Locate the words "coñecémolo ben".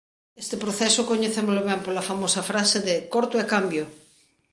1.11-1.79